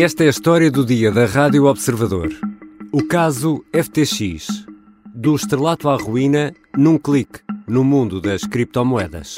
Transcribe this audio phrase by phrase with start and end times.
[0.00, 2.28] Esta é a história do dia da Rádio Observador.
[2.92, 4.46] O caso FTX.
[5.12, 9.34] Do estrelato à ruína, num clique, no mundo das criptomoedas.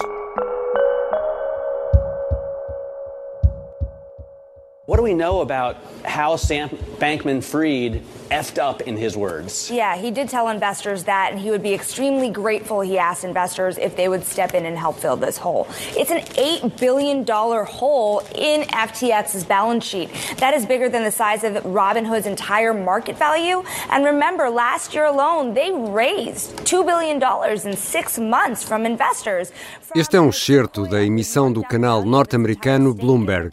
[4.86, 6.68] What do we know about how Sam
[7.00, 9.70] Bankman Fried effed up, in his words?
[9.70, 13.78] Yeah, he did tell investors that, and he would be extremely grateful, he asked investors,
[13.78, 15.66] if they would step in and help fill this hole.
[15.96, 20.10] It's an $8 billion hole in FTX's balance sheet.
[20.36, 23.64] That is bigger than the size of Robinhood's entire market value.
[23.90, 27.20] And remember, last year alone, they raised $2 billion
[27.66, 29.52] in six months from investors.
[29.96, 33.50] Este é um excerto da emissão do canal norte-americano Bloomberg.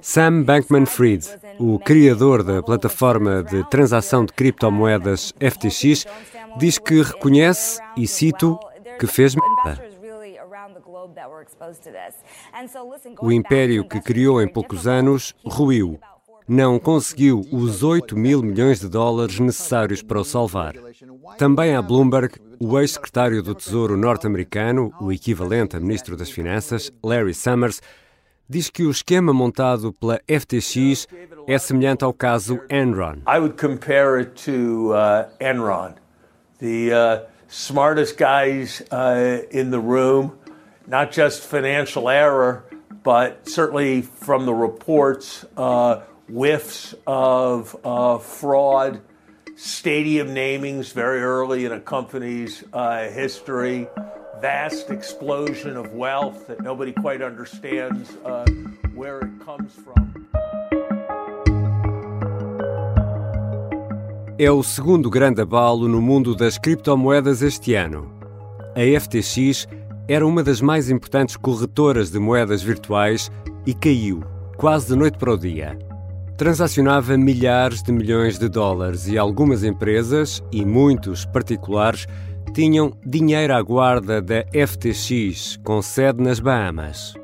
[0.00, 1.24] Sam Bankman-Fried,
[1.58, 6.06] o criador da plataforma de transação de criptomoedas FTX,
[6.56, 8.58] diz que reconhece, e cito,
[8.98, 9.82] que fez merda.
[13.20, 15.98] O império que criou em poucos anos ruiu.
[16.46, 20.74] Não conseguiu os 8 mil milhões de dólares necessários para o salvar.
[21.38, 27.32] Também a Bloomberg, o ex-secretário do Tesouro norte-americano, o equivalente a ministro das Finanças, Larry
[27.32, 27.80] Summers,
[28.48, 31.06] diz que o esquema montado pela FTX
[31.46, 33.18] é semelhante ao caso Enron.
[33.26, 35.94] I would compare it to uh, Enron.
[36.58, 40.32] The uh, smartest guys uh, in the room,
[40.86, 42.64] not just financial error,
[43.02, 49.00] but certainly from the reports, uh, whiffs of uh, fraud,
[49.56, 53.86] stadium namings very early in a company's uh, history
[54.40, 58.44] vast explosion of wealth that nobody quite understands uh,
[58.94, 60.04] where it comes from.
[64.36, 68.10] É o segundo grande abalo no mundo das criptomoedas este ano.
[68.74, 69.68] A FTX
[70.08, 73.30] era uma das mais importantes corretoras de moedas virtuais
[73.64, 74.24] e caiu,
[74.56, 75.78] quase de noite para o dia.
[76.36, 82.08] Transacionava milhares de milhões de dólares e algumas empresas, e muitos particulares,
[82.54, 87.14] tinham dinheiro à guarda da FTX, com sede nas Bahamas.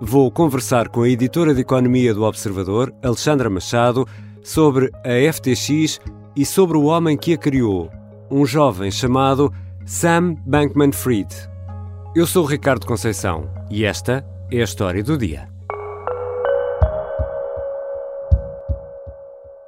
[0.00, 4.06] Vou conversar com a editora de Economia do Observador, Alexandra Machado,
[4.44, 6.00] sobre a FTX
[6.36, 7.90] e sobre o homem que a criou,
[8.30, 9.52] um jovem chamado
[9.84, 11.34] Sam Bankman-Fried.
[12.14, 15.48] Eu sou o Ricardo Conceição e esta é a história do dia.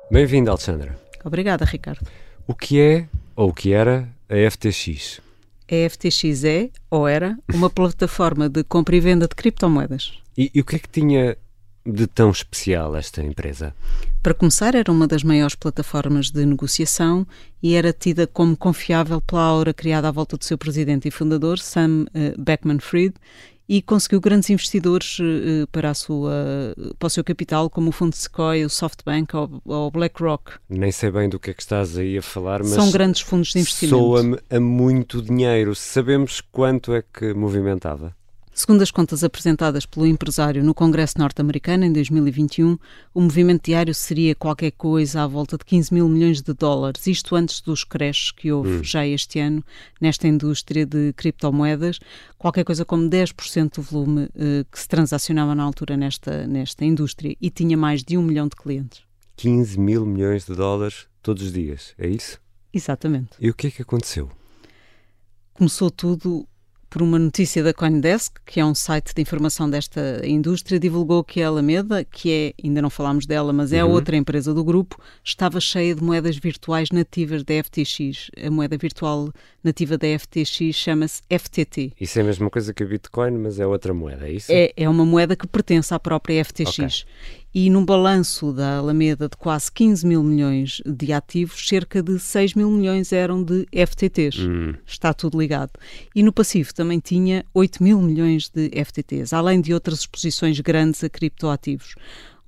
[0.09, 0.95] Bem-vindo, Alexandra.
[1.25, 2.07] Obrigada, Ricardo.
[2.47, 5.21] O que é, ou o que era, a FTX?
[5.71, 10.19] A FTX é, ou era, uma plataforma de compra e venda de criptomoedas.
[10.37, 11.37] E, e, o que é que tinha
[11.85, 13.75] de tão especial esta empresa?
[14.23, 17.27] Para começar, era uma das maiores plataformas de negociação
[17.63, 21.59] e era tida como confiável pela aura criada à volta do seu presidente e fundador,
[21.59, 23.15] Sam uh, Beckman-Fried,
[23.73, 28.15] e conseguiu grandes investidores uh, para, a sua, para o seu capital, como o fundo
[28.15, 30.53] Sequoia, o SoftBank ou, ou BlackRock.
[30.69, 32.73] Nem sei bem do que é que estás aí a falar, mas.
[32.73, 33.97] São grandes fundos de investimento.
[33.97, 35.75] Soa-me a muito dinheiro.
[35.75, 38.15] Sabemos quanto é que movimentava?
[38.55, 42.77] Segundo as contas apresentadas pelo empresário no Congresso norte-americano em 2021,
[43.15, 47.35] o movimento diário seria qualquer coisa à volta de 15 mil milhões de dólares, isto
[47.35, 48.85] antes dos creches que houve hum.
[48.85, 49.65] já este ano
[49.99, 51.99] nesta indústria de criptomoedas,
[52.37, 57.35] qualquer coisa como 10% do volume eh, que se transacionava na altura nesta, nesta indústria
[57.41, 59.01] e tinha mais de um milhão de clientes.
[59.37, 62.39] 15 mil milhões de dólares todos os dias, é isso?
[62.71, 63.31] Exatamente.
[63.41, 64.31] E o que é que aconteceu?
[65.55, 66.47] Começou tudo
[66.93, 71.43] por uma notícia da Coindesk, que é um site de informação desta indústria, divulgou que
[71.43, 73.93] a Alameda, que é, ainda não falámos dela, mas é uhum.
[73.93, 78.31] outra empresa do grupo, estava cheia de moedas virtuais nativas da FTX.
[78.47, 79.33] A moeda virtual
[79.65, 81.95] nativa da FTX chama-se FTT.
[81.99, 84.53] Isso é a mesma coisa que a Bitcoin, mas é outra moeda, é isso?
[84.53, 86.79] É, é uma moeda que pertence à própria FTX.
[86.79, 92.19] Okay e num balanço da Alameda de quase 15 mil milhões de ativos, cerca de
[92.19, 94.41] 6 mil milhões eram de FTTs.
[94.41, 94.75] Hum.
[94.87, 95.73] Está tudo ligado.
[96.15, 101.05] E no passivo também tinha 8 mil milhões de FTTs, além de outras exposições grandes
[101.05, 101.95] a criptoativos.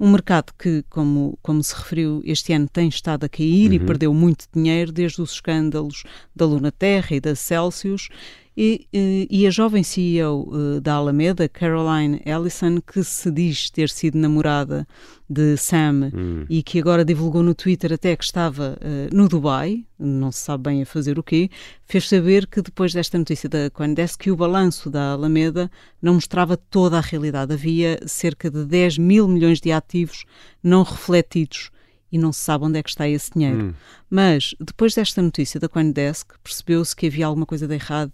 [0.01, 3.75] Um mercado que, como, como se referiu, este ano tem estado a cair uhum.
[3.75, 6.03] e perdeu muito dinheiro desde os escândalos
[6.35, 8.09] da Luna Terra e da Celsius
[8.57, 14.17] e, e, a jovem CEO eh, da Alameda, Caroline Ellison, que se diz ter sido
[14.17, 14.87] namorada
[15.29, 16.47] de Sam hum.
[16.49, 20.65] e que agora divulgou no Twitter até que estava uh, no Dubai, não se sabe
[20.65, 21.51] bem a fazer o quê,
[21.85, 25.69] fez saber que depois desta notícia da Coindesk que o balanço da Alameda
[26.01, 27.55] não mostrava toda a realidade.
[27.55, 30.25] Havia cerca de 10 mil milhões de ativos
[30.63, 31.71] não refletidos
[32.15, 33.65] e não se sabe onde é que está esse dinheiro.
[33.65, 33.75] Hum.
[34.09, 38.13] Mas depois desta notícia da Coindesk, percebeu-se que havia alguma coisa de errado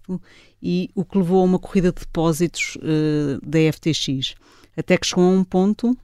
[0.62, 4.36] e o que levou a uma corrida de depósitos uh, da FTX.
[4.74, 5.94] Até que chegou a um ponto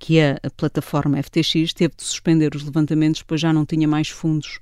[0.00, 4.08] que a, a plataforma FTX teve de suspender os levantamentos, pois já não tinha mais
[4.08, 4.58] fundos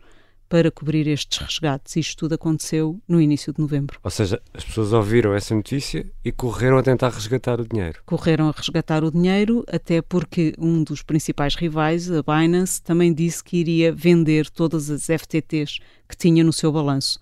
[0.50, 1.94] para cobrir estes resgates.
[1.94, 4.00] Isto tudo aconteceu no início de novembro.
[4.02, 8.02] Ou seja, as pessoas ouviram essa notícia e correram a tentar resgatar o dinheiro.
[8.04, 13.44] Correram a resgatar o dinheiro, até porque um dos principais rivais, a Binance, também disse
[13.44, 17.20] que iria vender todas as FTTs que tinha no seu balanço,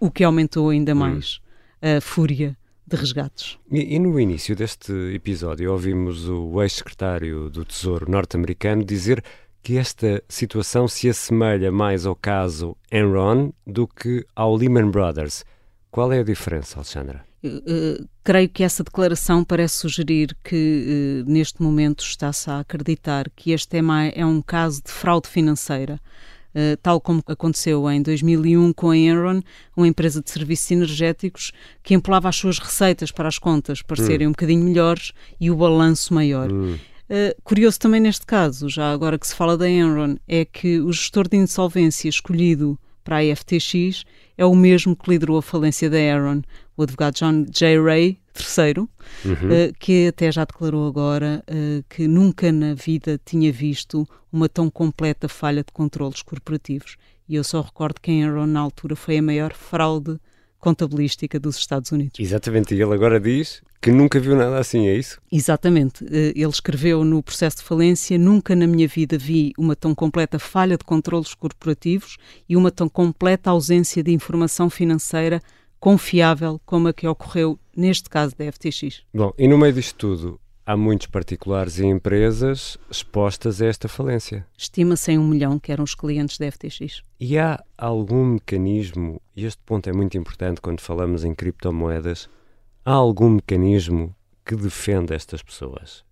[0.00, 1.00] o que aumentou ainda hum.
[1.00, 1.38] mais
[1.82, 1.98] hum.
[1.98, 2.56] a fúria
[2.86, 3.58] de resgates.
[3.70, 9.22] E, e, no início deste episódio ouvimos o ex-secretário do Tesouro norte-americano dizer
[9.62, 15.44] que esta situação se assemelha mais ao caso Enron do que ao Lehman Brothers.
[15.90, 17.24] Qual é a diferença, Alexandra?
[17.42, 23.52] Uh, creio que essa declaração parece sugerir que uh, neste momento está-se a acreditar que
[23.52, 25.98] este é, mais, é um caso de fraude financeira,
[26.54, 29.40] uh, tal como aconteceu em 2001 com a Enron,
[29.74, 31.50] uma empresa de serviços energéticos
[31.82, 34.30] que empolava as suas receitas para as contas parecerem hum.
[34.30, 36.52] um bocadinho melhores e o balanço maior.
[36.52, 36.76] Hum.
[37.10, 40.92] Uh, curioso também neste caso, já agora que se fala da Enron, é que o
[40.92, 44.04] gestor de insolvência escolhido para a FTX
[44.38, 46.40] é o mesmo que liderou a falência da Enron,
[46.76, 47.82] o advogado John J.
[47.82, 48.88] Ray III, uhum.
[49.32, 54.70] uh, que até já declarou agora uh, que nunca na vida tinha visto uma tão
[54.70, 56.96] completa falha de controlos corporativos.
[57.28, 60.16] E eu só recordo que a Enron, na altura, foi a maior fraude
[60.60, 62.20] contabilística dos Estados Unidos.
[62.20, 65.20] Exatamente, e ele agora diz que nunca viu nada assim, é isso?
[65.32, 66.04] Exatamente.
[66.04, 70.38] Eh, ele escreveu no processo de falência: Nunca na minha vida vi uma tão completa
[70.38, 72.18] falha de controlos corporativos
[72.48, 75.40] e uma tão completa ausência de informação financeira
[75.78, 79.02] confiável como a que ocorreu neste caso da FTX.
[79.14, 84.46] Bom, e no meio disto tudo, há muitos particulares e empresas expostas a esta falência.
[84.56, 87.02] Estima-se em um milhão que eram os clientes da FTX.
[87.18, 92.28] E há algum mecanismo, e este ponto é muito importante quando falamos em criptomoedas,
[92.84, 96.04] há algum mecanismo que defenda estas pessoas?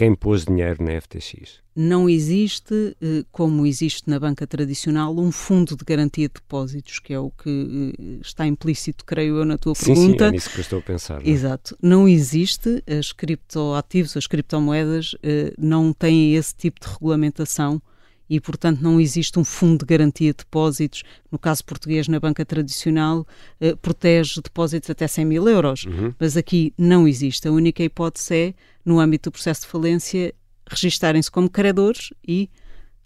[0.00, 1.60] quem pôs dinheiro na FTX?
[1.76, 7.12] Não existe, eh, como existe na banca tradicional, um fundo de garantia de depósitos, que
[7.12, 10.24] é o que eh, está implícito, creio eu, na tua sim, pergunta.
[10.24, 11.20] Sim, é nisso que eu estou a pensar.
[11.20, 11.28] Não é?
[11.28, 11.76] Exato.
[11.82, 17.82] Não existe, as criptoativos, as criptomoedas, eh, não têm esse tipo de regulamentação
[18.30, 21.02] e, portanto, não existe um fundo de garantia de depósitos.
[21.32, 23.26] No caso português, na banca tradicional,
[23.60, 26.14] eh, protege depósitos até 100 mil euros, uhum.
[26.16, 27.48] mas aqui não existe.
[27.48, 28.54] A única hipótese é,
[28.84, 30.32] no âmbito do processo de falência,
[30.64, 32.48] registarem-se como credores e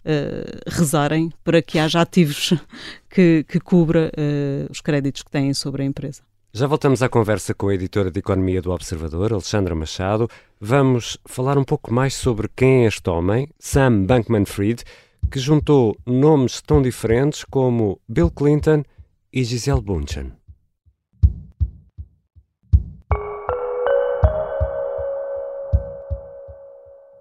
[0.05, 2.53] uh, rezarem para que haja ativos
[3.09, 6.21] que, que cubra uh, os créditos que têm sobre a empresa.
[6.53, 10.29] Já voltamos à conversa com a editora de Economia do Observador, Alexandra Machado.
[10.61, 14.83] Vamos falar um pouco mais sobre quem é este homem, Sam Bankman-Fried,
[15.31, 18.83] que juntou nomes tão diferentes como Bill Clinton
[19.31, 20.31] e Gisele Bündchen.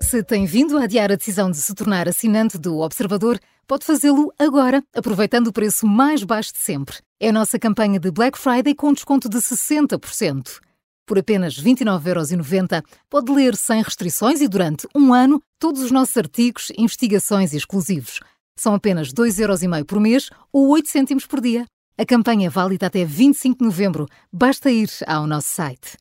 [0.01, 4.33] Se tem vindo a adiar a decisão de se tornar assinante do Observador, pode fazê-lo
[4.39, 6.99] agora, aproveitando o preço mais baixo de sempre.
[7.19, 10.61] É a nossa campanha de Black Friday com desconto de 60%.
[11.07, 16.73] Por apenas 29,90€ pode ler sem restrições e durante um ano todos os nossos artigos,
[16.79, 18.21] investigações e exclusivos.
[18.57, 21.67] São apenas 2,5€ por mês ou 8 cêntimos por dia.
[21.99, 24.09] A campanha é válida até 25 de novembro.
[24.33, 25.97] Basta ir ao nosso site.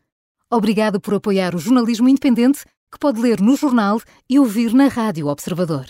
[0.49, 5.27] Obrigado por apoiar o jornalismo independente que pode ler no jornal e ouvir na Rádio
[5.27, 5.85] Observador.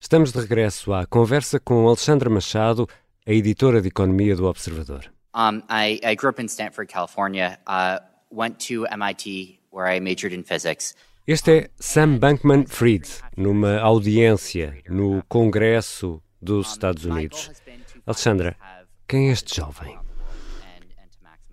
[0.00, 2.86] Estamos de regresso à conversa com Alexandra Machado,
[3.26, 5.10] a editora de Economia do Observador.
[5.34, 7.58] Um, I, I, grew up in Stanford, California.
[7.66, 10.94] Uh, went to MIT, where I majored in physics.
[11.26, 17.50] Este é Sam Bankman-Fried, numa audiência no Congresso dos Estados Unidos.
[18.06, 18.56] Alexandra,
[19.06, 19.96] quem é este jovem?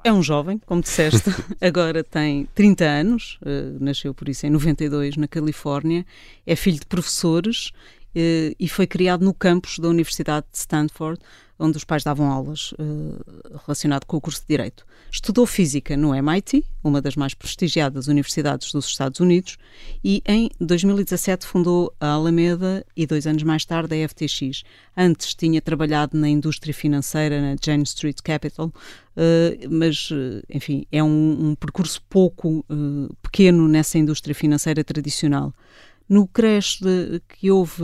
[0.04, 1.30] É um jovem, como disseste,
[1.60, 6.06] agora tem 30 anos, uh, nasceu por isso em 92 na Califórnia,
[6.46, 7.72] é filho de professores
[8.16, 11.20] e foi criado no campus da Universidade de Stanford,
[11.60, 14.86] onde os pais davam aulas uh, relacionado com o curso de Direito.
[15.12, 19.58] Estudou Física no MIT, uma das mais prestigiadas universidades dos Estados Unidos,
[20.04, 24.64] e em 2017 fundou a Alameda e dois anos mais tarde a FTX.
[24.96, 30.10] Antes tinha trabalhado na indústria financeira na Jane Street Capital, uh, mas,
[30.50, 32.64] enfim, é um, um percurso pouco
[33.22, 35.54] pequeno nessa indústria financeira tradicional.
[36.10, 37.84] No crash de, que houve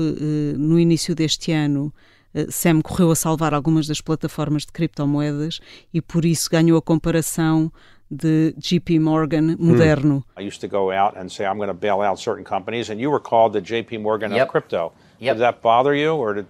[0.58, 1.94] no início deste ano,
[2.34, 5.60] eh, Sam correu a salvar algumas das plataformas de criptomoedas
[5.94, 7.72] e por isso ganhou a comparação
[8.10, 10.24] de JP Morgan moderno.
[10.38, 13.00] I used to go out and say I'm going to bail out certain companies and
[13.00, 14.48] you were called the JP Morgan yep.
[14.48, 14.94] of crypto.
[15.20, 15.36] Yep.
[15.36, 16.46] Did that bother you or did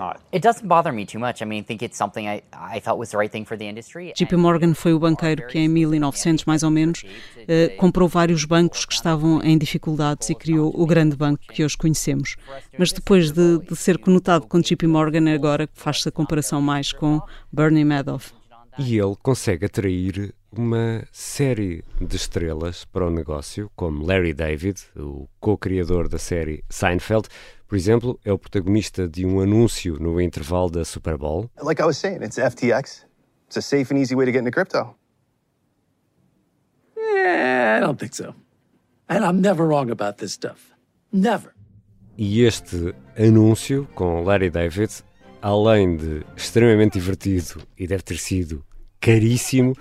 [0.00, 0.20] not.
[0.32, 1.42] It doesn't bother me too much.
[1.42, 3.66] I mean, I think it's something I, I felt was the right thing for the
[3.68, 4.12] industry.
[4.14, 7.04] JP Morgan foi o banqueiro que em 1900 mais ou menos
[7.46, 11.76] eh, comprou vários bancos que estavam em dificuldades e criou o grande banco que hoje
[11.76, 12.36] conhecemos.
[12.78, 17.20] Mas depois de, de ser conotado com JP Morgan, agora faz-se a comparação mais com
[17.52, 18.39] Bernie Madoff.
[18.78, 25.28] E ele consegue atrair uma série de estrelas para o negócio, como Larry David, o
[25.38, 27.28] co-criador da série Seinfeld,
[27.70, 31.48] por exemplo, é o protagonista de um anúncio no intervalo da Super Bowl.
[31.62, 33.06] Like I was saying, it's FTX.
[33.46, 34.96] It's a safe and easy way to get into crypto.
[36.96, 38.34] Yeah, I don't think so.
[39.08, 40.72] And I'm never wrong about this stuff.
[41.12, 41.54] Never.
[42.18, 44.90] E este anúncio com Larry David,
[45.42, 48.64] além de extremamente divertido e deve ter sido
[49.00, 49.76] caríssimo,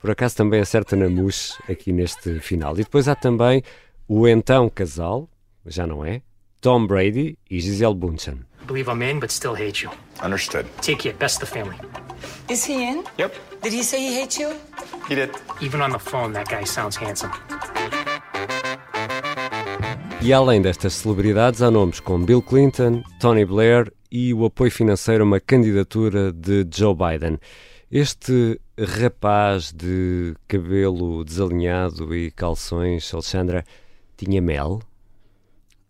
[0.00, 2.74] por acaso também acerta na mousse aqui neste final.
[2.74, 3.62] E depois há também
[4.08, 5.28] o então casal,
[5.66, 6.22] já não é,
[6.60, 8.40] Tom Brady e Gisele Bundchen.
[8.62, 9.90] I believe I'm in, but still hate you.
[10.24, 10.66] Understood.
[10.80, 11.76] Take it, best of the family.
[12.48, 13.04] Is he in?
[13.18, 13.34] Yep.
[13.62, 14.54] Did he say he hates you?
[15.08, 15.30] He did.
[15.60, 17.32] Even on the phone, that guy sounds handsome.
[20.20, 25.24] E além destas celebridades, há nomes como Bill Clinton, Tony Blair e o apoio financeiro
[25.24, 27.38] a uma candidatura de Joe Biden.
[27.90, 33.64] Este rapaz de cabelo desalinhado e calções, Alexandra,
[34.14, 34.80] tinha mel?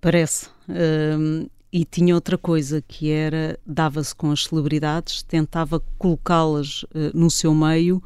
[0.00, 0.48] Parece.
[0.68, 7.28] Um, e tinha outra coisa que era dava-se com as celebridades, tentava colocá-las uh, no
[7.28, 8.00] seu meio,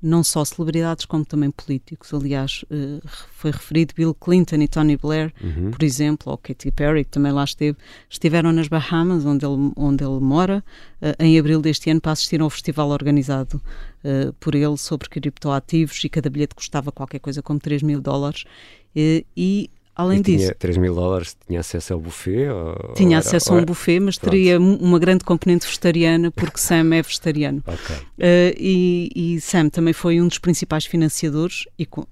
[0.00, 2.14] não só celebridades como também políticos.
[2.14, 3.00] Aliás, uh,
[3.32, 5.70] foi referido Bill Clinton e Tony Blair, Uhum.
[5.70, 7.76] por exemplo, ou Katy Perry, que também lá esteve,
[8.08, 10.64] estiveram nas Bahamas, onde ele, onde ele mora,
[11.02, 13.60] uh, em abril deste ano, para assistir a um festival organizado
[14.04, 18.44] uh, por ele sobre criptoativos e cada bilhete custava qualquer coisa como 3 mil dólares.
[19.36, 22.48] E Além e disso, tinha 3 mil dólares, tinha acesso ao buffet?
[22.48, 24.30] Ou, tinha ou era- acesso a um era- buffet, mas Pronto.
[24.30, 27.62] teria um- uma grande componente vegetariana, porque Sam é vegetariano.
[27.68, 27.96] Ok.
[27.96, 32.06] Uh, e, e Sam também foi um dos principais financiadores, e uh,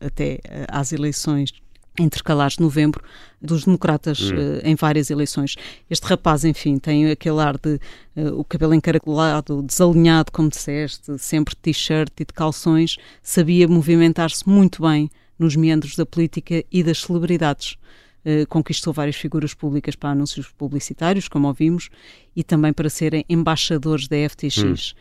[0.00, 1.52] até uh, às eleições
[1.98, 3.02] intercalares de novembro,
[3.40, 4.34] dos democratas Hum.
[4.34, 5.56] uh, em várias eleições.
[5.90, 7.78] Este rapaz, enfim, tem aquele ar de
[8.16, 14.46] uh, o cabelo encaracolado, desalinhado, como disseste, sempre de t-shirt e de calções, sabia movimentar-se
[14.48, 17.76] muito bem nos meandros da política e das celebridades.
[18.24, 21.88] Uh, conquistou várias figuras públicas para anúncios publicitários, como ouvimos,
[22.34, 24.94] e também para serem embaixadores da FTX.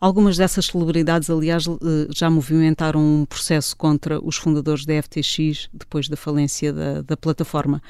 [0.00, 6.08] Algumas dessas celebridades, aliás, eh, já movimentaram um processo contra os fundadores da FTX depois
[6.08, 7.80] da falência da, da plataforma.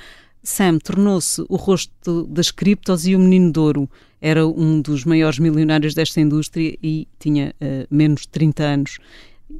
[0.40, 3.90] Sam tornou-se o rosto das criptos e o menino de ouro.
[4.20, 8.98] Era um dos maiores milionários desta indústria e tinha eh, menos de 30 anos.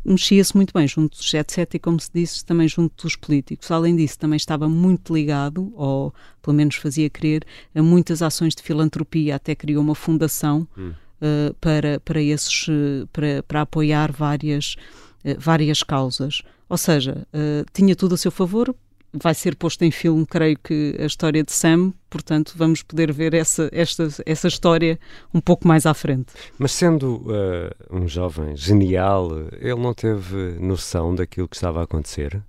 [0.05, 3.71] Mexia-se muito bem junto dos jet set e, como se disse, também junto dos políticos.
[3.71, 6.13] Além disso, também estava muito ligado, ou
[6.43, 9.37] pelo menos fazia crer, a muitas ações de filantropia.
[9.37, 14.77] Até criou uma fundação uh, para, para, esses, uh, para, para apoiar várias,
[15.25, 16.43] uh, várias causas.
[16.69, 18.75] Ou seja, uh, tinha tudo a seu favor.
[19.17, 23.33] Vai ser posto em filme, creio que, a história de Sam, portanto, vamos poder ver
[23.33, 24.99] essa, esta, essa história
[25.33, 26.33] um pouco mais à frente.
[26.59, 29.31] Mas sendo uh, um jovem genial,
[29.61, 32.43] ele não teve noção daquilo que estava a acontecer?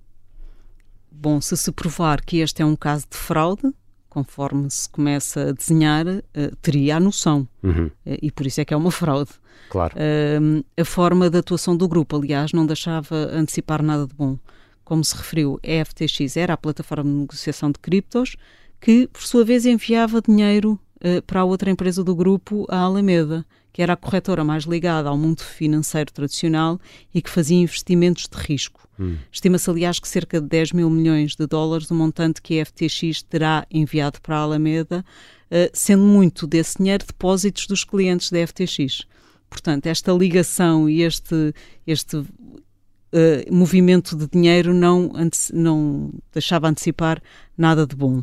[1.10, 3.72] Bom, se se provar que este é um caso de fraude,
[4.16, 6.22] conforme se começa a desenhar, uh,
[6.62, 7.46] teria a noção.
[7.62, 7.86] Uhum.
[7.86, 9.30] Uh, e por isso é que é uma fraude.
[9.68, 9.94] Claro.
[9.94, 14.38] Uh, a forma de atuação do grupo, aliás, não deixava antecipar nada de bom.
[14.86, 18.36] Como se referiu, a FTX era a plataforma de negociação de criptos
[18.80, 23.44] que, por sua vez, enviava dinheiro uh, para a outra empresa do grupo, a Alameda,
[23.72, 26.80] que era a corretora mais ligada ao mundo financeiro tradicional
[27.12, 28.88] e que fazia investimentos de risco.
[28.96, 29.16] Hum.
[29.30, 33.22] Estima-se, aliás, que cerca de 10 mil milhões de dólares, o montante que a FTX
[33.22, 35.04] terá enviado para a Alameda,
[35.50, 39.04] uh, sendo muito desse dinheiro depósitos dos clientes da FTX.
[39.50, 41.52] Portanto, esta ligação e este,
[41.84, 42.24] este
[43.12, 45.12] Uh, movimento de dinheiro não,
[45.52, 47.22] não deixava antecipar
[47.56, 48.22] nada de bom.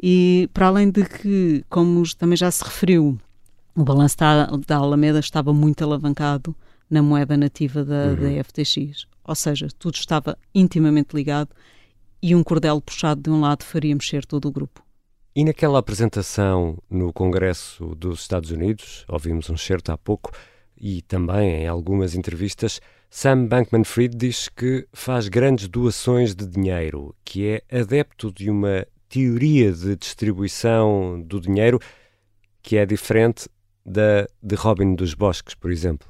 [0.00, 3.18] E para além de que, como também já se referiu,
[3.74, 6.54] o balanço da, da Alameda estava muito alavancado
[6.90, 8.16] na moeda nativa da, Uhum.
[8.16, 9.06] da FTX.
[9.24, 11.50] Ou seja, tudo estava intimamente ligado
[12.22, 14.82] e um cordel puxado de um lado faria mexer todo o grupo.
[15.34, 20.32] E naquela apresentação no Congresso dos Estados Unidos, ouvimos um certo há pouco,
[20.80, 22.80] e também em algumas entrevistas,
[23.10, 29.72] Sam Bankman-Fried diz que faz grandes doações de dinheiro, que é adepto de uma teoria
[29.72, 31.80] de distribuição do dinheiro
[32.62, 33.48] que é diferente
[33.84, 36.06] da de Robin dos Bosques, por exemplo.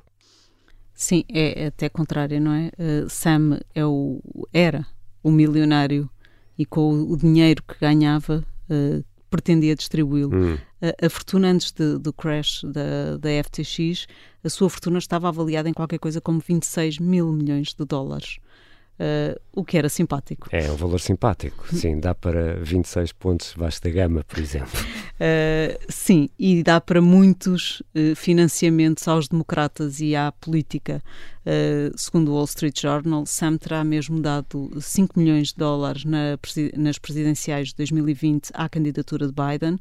[0.93, 2.73] Sim, é até contrário, não é?
[2.77, 4.21] Uh, Sam é o,
[4.53, 4.85] era
[5.23, 6.11] o milionário
[6.59, 10.35] e com o, o dinheiro que ganhava uh, pretendia distribuí-lo.
[10.35, 10.59] Hum.
[10.81, 14.07] A, a, fortuna antes de, do crash da, da FTX,
[14.43, 18.39] a sua fortuna estava avaliada em qualquer coisa como 26 mil milhões de dólares.
[18.99, 20.49] Uh, o que era simpático.
[20.51, 24.81] É um valor simpático, sim, dá para 26 pontos vasta gama, por exemplo.
[25.19, 31.03] Uh, sim, e dá para muitos uh, financiamentos aos democratas e à política.
[31.97, 36.39] segundo o Wall Street Journal, Sam terá mesmo dado 5 milhões de dólares na,
[36.77, 39.79] nas presidenciais de 2020 à candidatura de Biden.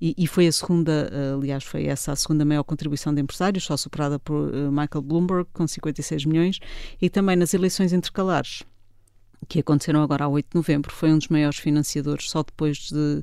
[0.00, 3.76] E, e, foi a segunda, aliás, foi essa a segunda maior contribuição de empresários, só
[3.76, 6.58] superada por uh, Michael Bloomberg, com 56 milhões,
[7.02, 8.62] e também nas eleições intercalares,
[9.46, 13.22] que aconteceram agora a 8 de novembro, foi um dos maiores financiadores, só depois de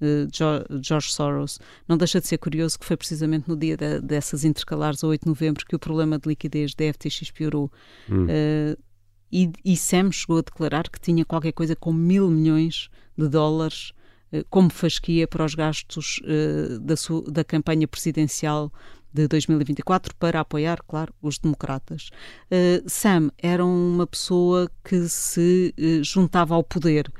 [0.00, 1.58] uh, George Soros.
[1.86, 5.22] Não deixa de ser curioso que foi precisamente no dia de, dessas intercalares, a 8
[5.22, 7.70] de novembro, que o problema de liquidez da FTX piorou.
[8.10, 8.24] Hum.
[8.24, 8.88] Uh,
[9.30, 13.92] e, e Sam chegou a declarar que tinha qualquer coisa com mil milhões de dólares
[14.32, 18.72] eh, como fasquia para os gastos uh, da, sua, da campanha presidencial
[19.22, 22.10] de 2024 para apoiar, claro, os democratas.
[22.50, 27.10] Uh, Sam era uma pessoa que se uh, juntava ao poder.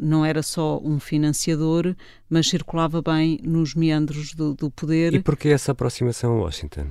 [0.00, 1.94] não era só um financiador,
[2.30, 5.12] mas circulava bem nos meandros do, do poder.
[5.12, 6.86] E por que essa aproximação a Washington?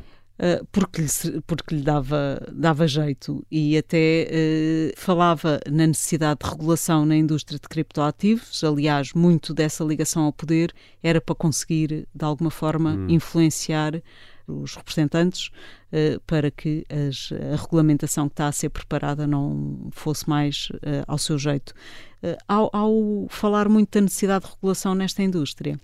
[0.72, 7.06] Porque, lhe, porque lhe dava, dava jeito e até uh, falava na necessidade de regulação
[7.06, 8.64] na indústria de criptoativos.
[8.64, 13.08] Aliás, muito dessa ligação ao poder era para conseguir, de alguma forma, hum.
[13.10, 14.02] influenciar
[14.48, 20.30] os representantes uh, para que as, a regulamentação que está a ser preparada não fosse
[20.30, 20.70] mais
[21.08, 21.74] ao seu jeito.
[22.48, 25.78] Ao, ao, falar muito da necessidade de regulação nesta indústria,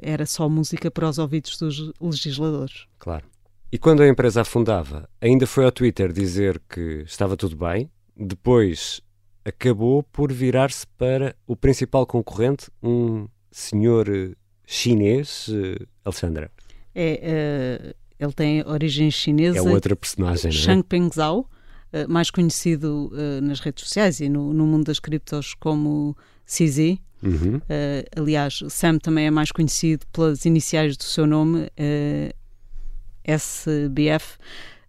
[0.00, 2.86] era só música para os ouvidos dos legisladores.
[2.98, 3.26] Claro.
[3.70, 9.02] E quando a empresa afundava, ainda foi ao Twitter dizer que estava tudo bem, depois
[9.44, 14.34] acabou por virar-se para o principal concorrente, um senhor eh,
[14.66, 16.50] chinês, eh, Alexandra.
[16.98, 19.58] É, uh, ele tem origem chinesa.
[19.58, 20.62] É outra personagem, não é?
[20.62, 25.54] Changpeng Zhao, uh, mais conhecido uh, nas redes sociais e no, no, mundo das criptos
[25.54, 26.98] como CZ.
[27.22, 27.60] Uhum.
[28.14, 31.66] aliás, Sam também é mais conhecido pelas iniciais do seu nome,
[33.24, 34.36] SBF,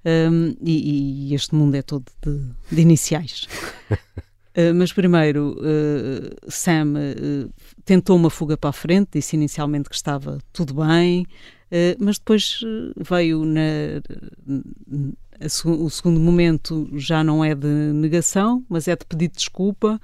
[0.07, 2.39] um, e, e, este mundo é todo de,
[2.71, 3.45] de iniciais.
[3.91, 9.95] uh, mas primeiro, uh, Sam uh, tentou uma fuga para a frente, disse inicialmente que
[9.95, 11.25] estava tudo bem,
[11.99, 12.61] mas depois
[12.95, 13.61] veio na,
[15.39, 19.99] a, o segundo momento já não é de negação, mas é de pedir desculpa,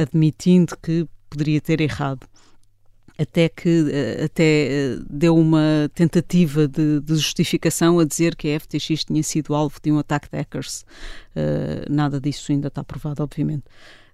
[0.00, 2.26] admitindo que poderia ter errado
[3.18, 8.60] até que eh, até eh, deu uma tentativa de, de, justificação a dizer que a
[8.60, 10.82] FTX tinha sido alvo de um ataque de hackers.
[11.34, 13.64] Uh, nada disso ainda está provado, obviamente.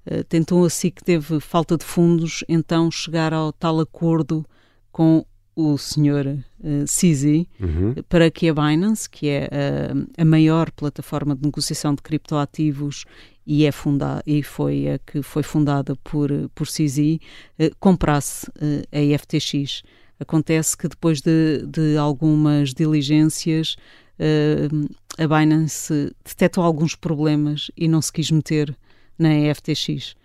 [0.07, 4.45] Uh, tentou assim que teve falta de fundos, então chegar ao tal acordo
[4.91, 7.95] com o senhor uh, Sisi uhum.
[8.09, 13.05] para que a Binance, que é a, a maior plataforma de negociação de criptoativos
[13.47, 17.21] e é fundada e foi a que foi fundada por por Sisi
[17.59, 19.83] uh, comprasse uh, a FTX.
[20.19, 23.77] Acontece que depois de, de algumas diligências
[24.19, 28.77] uh, a Binance detectou alguns problemas e não se quis meter
[29.19, 30.17] na FTX.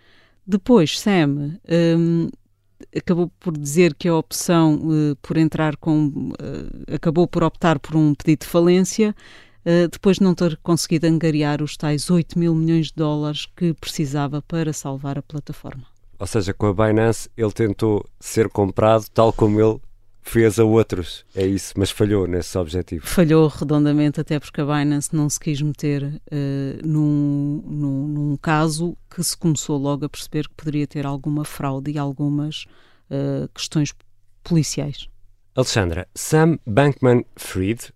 [0.45, 1.59] Depois Sam
[1.97, 2.29] um,
[2.95, 4.81] acabou por dizer que a opção
[5.21, 6.31] por entrar com
[6.93, 9.15] acabou por optar por um pedido de falência
[9.65, 13.73] eh, depois de não ter conseguido angariar os tais 8 mil milhões de dólares que
[13.73, 15.83] precisava para salvar a plataforma.
[16.17, 19.79] Ou seja, com a Binance ele tentou ser comprado tal como ele
[20.29, 23.05] fez a outros, é isso, mas falhou nesse objetivo.
[23.05, 28.95] Falhou redondamente, até porque a Binance não se quis meter uh, num, num, num, caso
[29.09, 32.65] que se começou logo a perceber que poderia ter alguma fraude e algumas
[33.09, 33.91] uh, questões
[34.43, 35.07] policiais.
[35.55, 37.91] Alexandra, Sam Bankman-Fried,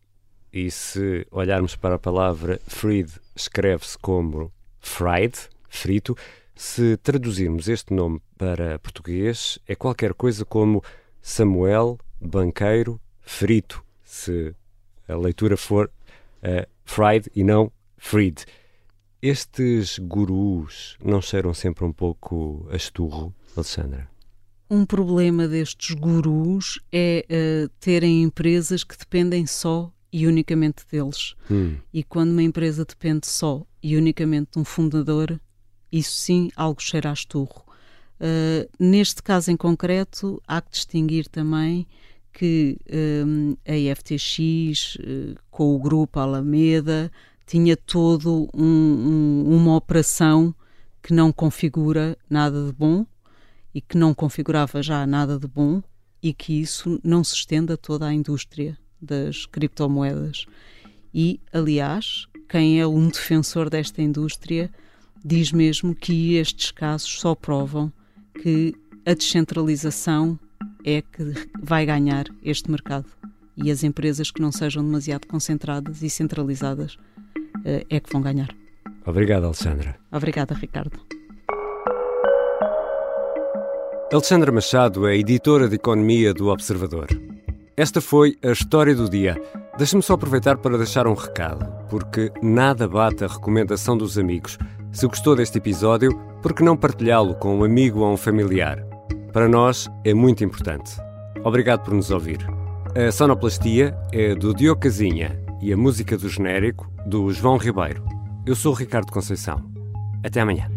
[0.51, 5.33] e se olharmos para a palavra Fried, escreve-se como fried,
[5.69, 6.15] frito.
[6.55, 10.83] Se traduzirmos este nome para português, é qualquer coisa como
[11.21, 14.55] Samuel Banqueiro Frito, se
[15.07, 15.89] a leitura for
[16.43, 18.45] uh, fried e não Fried.
[19.21, 24.09] Estes gurus não cheiram sempre um pouco a esturro, Alexandra?
[24.69, 31.33] Um problema destes gurus é uh, terem empresas que dependem só e unicamente deles.
[31.49, 31.77] Hum.
[31.93, 35.39] E quando uma empresa depende só e unicamente de um fundador,
[35.89, 37.63] isso sim algo cheira a esturro.
[38.19, 41.87] Uh, neste caso em concreto, há que distinguir também
[42.33, 42.77] que
[43.25, 47.11] um, a FTX, uh, com o grupo Alameda,
[47.45, 50.53] tinha todo um, um, uma operação
[51.01, 53.05] que não configura nada de bom
[53.73, 55.83] e que não configurava já nada de bom
[56.21, 60.45] e que isso não se estenda a toda a indústria das criptomoedas.
[61.13, 64.71] E, aliás, quem é um defensor desta indústria
[65.23, 67.91] diz mesmo que estes casos só provam
[68.41, 68.73] que
[69.05, 70.39] a descentralização
[70.85, 73.05] é que vai ganhar este mercado
[73.55, 76.97] e as empresas que não sejam demasiado concentradas e centralizadas
[77.65, 78.49] eh, é que vão ganhar.
[79.05, 79.95] Obrigado, Alexandra.
[80.11, 80.99] Obrigada, Ricardo.
[84.11, 87.07] Alexandra Machado é editora de Economia do Observador.
[87.75, 89.41] Esta foi a história do dia.
[89.77, 94.59] Deixa-me só aproveitar para deixar um recado, porque nada bate a recomendação dos amigos.
[94.91, 98.92] Se gostou deste episódio, por que não partilhá-lo com um amigo ou um familiar?
[99.33, 100.95] Para nós é muito importante.
[101.43, 102.37] Obrigado por nos ouvir.
[102.95, 108.05] A sonoplastia é do Diogo Casinha e a música do genérico do João Ribeiro.
[108.45, 109.59] Eu sou o Ricardo Conceição.
[110.23, 110.72] Até amanhã.